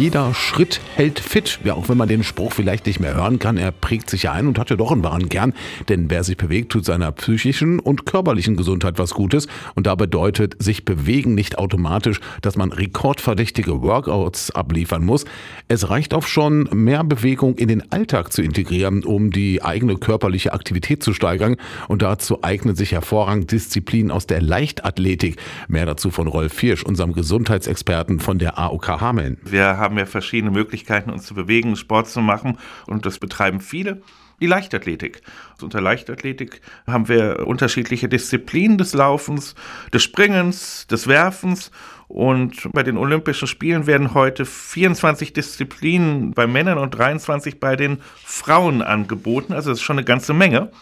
Jeder 0.00 0.32
Schritt 0.32 0.80
hält 0.94 1.20
fit. 1.20 1.60
Ja, 1.62 1.74
auch 1.74 1.90
wenn 1.90 1.98
man 1.98 2.08
den 2.08 2.24
Spruch 2.24 2.54
vielleicht 2.54 2.86
nicht 2.86 3.00
mehr 3.00 3.14
hören 3.14 3.38
kann, 3.38 3.58
er 3.58 3.70
prägt 3.70 4.08
sich 4.08 4.22
ja 4.22 4.32
ein 4.32 4.46
und 4.46 4.58
hat 4.58 4.70
ja 4.70 4.76
doch 4.76 4.92
einen 4.92 5.04
wahren 5.04 5.28
Kern. 5.28 5.52
Denn 5.90 6.08
wer 6.08 6.24
sich 6.24 6.38
bewegt, 6.38 6.72
tut 6.72 6.86
seiner 6.86 7.12
psychischen 7.12 7.78
und 7.78 8.06
körperlichen 8.06 8.56
Gesundheit 8.56 8.98
was 8.98 9.12
Gutes. 9.12 9.46
Und 9.74 9.86
da 9.86 9.96
bedeutet 9.96 10.56
sich 10.58 10.86
bewegen 10.86 11.34
nicht 11.34 11.58
automatisch, 11.58 12.20
dass 12.40 12.56
man 12.56 12.72
rekordverdächtige 12.72 13.82
Workouts 13.82 14.50
abliefern 14.52 15.04
muss. 15.04 15.26
Es 15.68 15.90
reicht 15.90 16.14
auch 16.14 16.26
schon, 16.26 16.66
mehr 16.72 17.04
Bewegung 17.04 17.56
in 17.56 17.68
den 17.68 17.92
Alltag 17.92 18.32
zu 18.32 18.40
integrieren, 18.40 19.04
um 19.04 19.30
die 19.30 19.62
eigene 19.62 19.96
körperliche 19.96 20.54
Aktivität 20.54 21.02
zu 21.02 21.12
steigern. 21.12 21.56
Und 21.88 22.00
dazu 22.00 22.42
eignet 22.42 22.78
sich 22.78 22.92
hervorragend 22.92 23.52
Disziplin 23.52 24.10
aus 24.10 24.26
der 24.26 24.40
Leichtathletik. 24.40 25.36
Mehr 25.68 25.84
dazu 25.84 26.10
von 26.10 26.26
Rolf 26.26 26.54
Fiersch, 26.54 26.84
unserem 26.84 27.12
Gesundheitsexperten 27.12 28.18
von 28.18 28.38
der 28.38 28.58
AOK 28.58 28.98
Hameln. 28.98 29.36
Wir 29.44 29.76
haben 29.76 29.89
ja 29.98 30.06
verschiedene 30.06 30.50
Möglichkeiten, 30.50 31.10
uns 31.10 31.24
zu 31.24 31.34
bewegen, 31.34 31.76
Sport 31.76 32.08
zu 32.08 32.20
machen 32.20 32.58
und 32.86 33.06
das 33.06 33.18
betreiben 33.18 33.60
viele 33.60 34.02
die 34.40 34.46
Leichtathletik. 34.46 35.20
Also 35.52 35.66
unter 35.66 35.80
Leichtathletik 35.80 36.62
haben 36.86 37.08
wir 37.08 37.46
unterschiedliche 37.46 38.08
Disziplinen 38.08 38.78
des 38.78 38.94
Laufens, 38.94 39.54
des 39.92 40.02
Springens, 40.02 40.86
des 40.86 41.06
Werfens 41.06 41.70
und 42.08 42.72
bei 42.72 42.82
den 42.82 42.96
Olympischen 42.96 43.46
Spielen 43.46 43.86
werden 43.86 44.14
heute 44.14 44.44
24 44.44 45.32
Disziplinen 45.32 46.32
bei 46.32 46.46
Männern 46.46 46.78
und 46.78 46.90
23 46.90 47.60
bei 47.60 47.76
den 47.76 47.98
Frauen 48.24 48.82
angeboten. 48.82 49.52
Also 49.52 49.70
das 49.70 49.78
ist 49.78 49.84
schon 49.84 49.98
eine 49.98 50.04
ganze 50.04 50.34
Menge. 50.34 50.72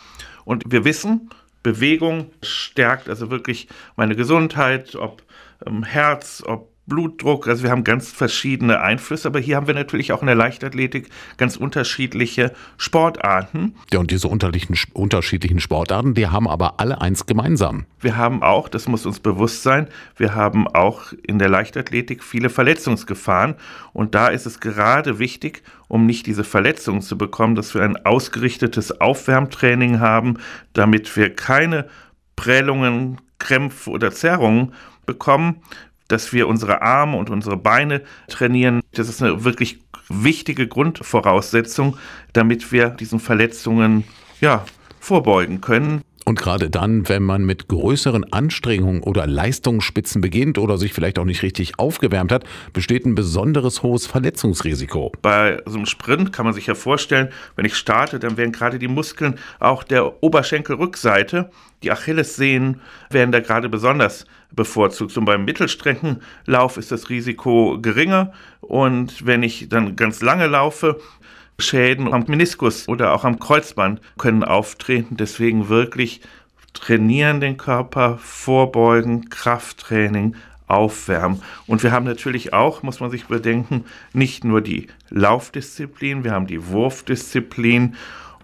Und 0.44 0.64
wir 0.68 0.86
wissen, 0.86 1.28
Bewegung 1.62 2.30
stärkt 2.42 3.10
also 3.10 3.30
wirklich 3.30 3.68
meine 3.96 4.16
Gesundheit, 4.16 4.94
ob 4.94 5.22
ähm, 5.66 5.82
Herz, 5.82 6.42
ob 6.46 6.70
Blutdruck, 6.88 7.46
also 7.46 7.62
wir 7.62 7.70
haben 7.70 7.84
ganz 7.84 8.10
verschiedene 8.10 8.80
Einflüsse, 8.80 9.28
aber 9.28 9.38
hier 9.38 9.56
haben 9.56 9.66
wir 9.66 9.74
natürlich 9.74 10.12
auch 10.12 10.22
in 10.22 10.26
der 10.26 10.34
Leichtathletik 10.34 11.08
ganz 11.36 11.56
unterschiedliche 11.56 12.52
Sportarten. 12.76 13.74
Ja, 13.92 14.00
und 14.00 14.10
diese 14.10 14.28
unterschiedlichen, 14.28 14.76
unterschiedlichen 14.94 15.60
Sportarten, 15.60 16.14
die 16.14 16.26
haben 16.26 16.48
aber 16.48 16.80
alle 16.80 17.00
eins 17.00 17.26
gemeinsam. 17.26 17.84
Wir 18.00 18.16
haben 18.16 18.42
auch, 18.42 18.68
das 18.68 18.88
muss 18.88 19.06
uns 19.06 19.20
bewusst 19.20 19.62
sein, 19.62 19.88
wir 20.16 20.34
haben 20.34 20.66
auch 20.66 21.12
in 21.22 21.38
der 21.38 21.48
Leichtathletik 21.48 22.24
viele 22.24 22.50
Verletzungsgefahren 22.50 23.54
und 23.92 24.14
da 24.14 24.28
ist 24.28 24.46
es 24.46 24.60
gerade 24.60 25.18
wichtig, 25.18 25.62
um 25.88 26.06
nicht 26.06 26.26
diese 26.26 26.44
Verletzungen 26.44 27.02
zu 27.02 27.18
bekommen, 27.18 27.54
dass 27.54 27.74
wir 27.74 27.82
ein 27.82 28.04
ausgerichtetes 28.04 29.00
Aufwärmtraining 29.00 30.00
haben, 30.00 30.38
damit 30.72 31.14
wir 31.16 31.34
keine 31.34 31.88
Prellungen, 32.36 33.20
Krämpfe 33.38 33.90
oder 33.90 34.10
Zerrungen 34.12 34.72
bekommen 35.06 35.62
dass 36.08 36.32
wir 36.32 36.48
unsere 36.48 36.82
Arme 36.82 37.16
und 37.16 37.30
unsere 37.30 37.56
Beine 37.56 38.02
trainieren. 38.28 38.80
Das 38.92 39.08
ist 39.08 39.22
eine 39.22 39.44
wirklich 39.44 39.80
wichtige 40.08 40.66
Grundvoraussetzung, 40.66 41.96
damit 42.32 42.72
wir 42.72 42.88
diesen 42.88 43.20
Verletzungen 43.20 44.04
ja, 44.40 44.64
vorbeugen 45.00 45.60
können. 45.60 46.02
Und 46.28 46.38
gerade 46.38 46.68
dann, 46.68 47.08
wenn 47.08 47.22
man 47.22 47.46
mit 47.46 47.68
größeren 47.68 48.34
Anstrengungen 48.34 49.02
oder 49.02 49.26
Leistungsspitzen 49.26 50.20
beginnt 50.20 50.58
oder 50.58 50.76
sich 50.76 50.92
vielleicht 50.92 51.18
auch 51.18 51.24
nicht 51.24 51.42
richtig 51.42 51.78
aufgewärmt 51.78 52.32
hat, 52.32 52.44
besteht 52.74 53.06
ein 53.06 53.14
besonderes 53.14 53.82
hohes 53.82 54.06
Verletzungsrisiko. 54.06 55.10
Bei 55.22 55.62
so 55.64 55.76
einem 55.76 55.86
Sprint 55.86 56.34
kann 56.34 56.44
man 56.44 56.52
sich 56.52 56.66
ja 56.66 56.74
vorstellen, 56.74 57.30
wenn 57.56 57.64
ich 57.64 57.76
starte, 57.76 58.18
dann 58.18 58.36
werden 58.36 58.52
gerade 58.52 58.78
die 58.78 58.88
Muskeln 58.88 59.36
auch 59.58 59.82
der 59.84 60.22
Oberschenkelrückseite, 60.22 61.48
die 61.82 61.90
Achillessehnen 61.90 62.82
werden 63.08 63.32
da 63.32 63.40
gerade 63.40 63.70
besonders 63.70 64.26
bevorzugt. 64.52 65.16
Und 65.16 65.24
beim 65.24 65.46
Mittelstreckenlauf 65.46 66.76
ist 66.76 66.92
das 66.92 67.08
Risiko 67.08 67.78
geringer. 67.80 68.34
Und 68.60 69.24
wenn 69.24 69.42
ich 69.42 69.70
dann 69.70 69.96
ganz 69.96 70.20
lange 70.20 70.46
laufe, 70.46 71.00
Schäden 71.60 72.12
am 72.12 72.24
Meniskus 72.28 72.86
oder 72.88 73.12
auch 73.14 73.24
am 73.24 73.38
Kreuzband 73.40 74.00
können 74.16 74.44
auftreten. 74.44 75.16
Deswegen 75.16 75.68
wirklich 75.68 76.20
trainieren 76.72 77.40
den 77.40 77.56
Körper, 77.56 78.18
vorbeugen, 78.18 79.28
Krafttraining, 79.28 80.36
aufwärmen. 80.68 81.42
Und 81.66 81.82
wir 81.82 81.92
haben 81.92 82.04
natürlich 82.04 82.52
auch, 82.52 82.82
muss 82.82 83.00
man 83.00 83.10
sich 83.10 83.26
bedenken, 83.26 83.84
nicht 84.12 84.44
nur 84.44 84.60
die 84.60 84.86
Laufdisziplin, 85.10 86.24
wir 86.24 86.32
haben 86.32 86.46
die 86.46 86.68
Wurfdisziplin 86.68 87.96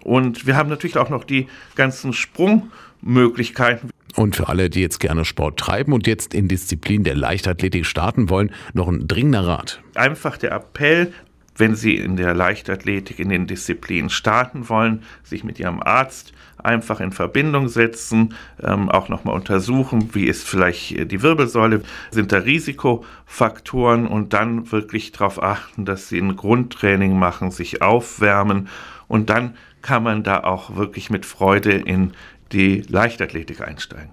und 0.03 0.45
wir 0.45 0.55
haben 0.55 0.69
natürlich 0.69 0.97
auch 0.97 1.09
noch 1.09 1.23
die 1.23 1.47
ganzen 1.75 2.13
Sprungmöglichkeiten. 2.13 3.91
Und 4.15 4.35
für 4.35 4.47
alle, 4.47 4.69
die 4.69 4.81
jetzt 4.81 4.99
gerne 4.99 5.25
Sport 5.25 5.59
treiben 5.59 5.93
und 5.93 6.07
jetzt 6.07 6.33
in 6.33 6.47
Disziplin 6.47 7.03
der 7.03 7.15
Leichtathletik 7.15 7.85
starten 7.85 8.29
wollen, 8.29 8.51
noch 8.73 8.87
ein 8.87 9.07
dringender 9.07 9.45
Rat. 9.45 9.81
Einfach 9.93 10.37
der 10.37 10.53
Appell, 10.53 11.13
wenn 11.55 11.75
Sie 11.75 11.95
in 11.95 12.15
der 12.15 12.33
Leichtathletik 12.33 13.19
in 13.19 13.29
den 13.29 13.47
Disziplinen 13.47 14.09
starten 14.09 14.69
wollen, 14.69 15.03
sich 15.23 15.43
mit 15.43 15.59
Ihrem 15.59 15.81
Arzt 15.81 16.33
einfach 16.57 16.99
in 16.99 17.11
Verbindung 17.11 17.67
setzen, 17.67 18.33
ähm, 18.63 18.89
auch 18.89 19.09
nochmal 19.09 19.35
untersuchen, 19.35 20.13
wie 20.13 20.25
ist 20.25 20.47
vielleicht 20.47 21.11
die 21.11 21.21
Wirbelsäule, 21.21 21.81
sind 22.11 22.31
da 22.31 22.39
Risikofaktoren 22.39 24.07
und 24.07 24.33
dann 24.33 24.71
wirklich 24.71 25.11
darauf 25.11 25.41
achten, 25.41 25.85
dass 25.85 26.09
Sie 26.09 26.19
ein 26.19 26.35
Grundtraining 26.35 27.17
machen, 27.17 27.51
sich 27.51 27.81
aufwärmen 27.81 28.67
und 29.07 29.29
dann 29.29 29.55
kann 29.81 30.03
man 30.03 30.23
da 30.23 30.43
auch 30.43 30.75
wirklich 30.75 31.09
mit 31.09 31.25
Freude 31.25 31.71
in 31.73 32.13
die 32.51 32.81
Leichtathletik 32.89 33.61
einsteigen. 33.61 34.09